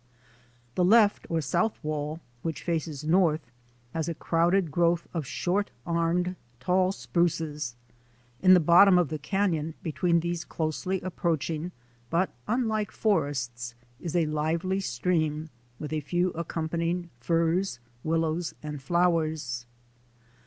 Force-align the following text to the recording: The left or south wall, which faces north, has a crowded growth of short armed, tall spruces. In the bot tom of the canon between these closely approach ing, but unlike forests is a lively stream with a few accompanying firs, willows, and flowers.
The 0.73 0.83
left 0.83 1.27
or 1.29 1.41
south 1.41 1.77
wall, 1.83 2.21
which 2.41 2.63
faces 2.63 3.03
north, 3.03 3.51
has 3.93 4.09
a 4.09 4.15
crowded 4.15 4.71
growth 4.71 5.07
of 5.13 5.27
short 5.27 5.69
armed, 5.85 6.35
tall 6.59 6.91
spruces. 6.91 7.75
In 8.41 8.55
the 8.55 8.59
bot 8.59 8.87
tom 8.87 8.97
of 8.97 9.09
the 9.09 9.19
canon 9.19 9.75
between 9.83 10.21
these 10.21 10.43
closely 10.43 11.01
approach 11.01 11.51
ing, 11.51 11.71
but 12.09 12.31
unlike 12.47 12.89
forests 12.89 13.75
is 13.99 14.15
a 14.15 14.25
lively 14.25 14.79
stream 14.79 15.49
with 15.77 15.93
a 15.93 15.99
few 15.99 16.31
accompanying 16.31 17.11
firs, 17.19 17.77
willows, 18.03 18.55
and 18.63 18.81
flowers. 18.81 19.67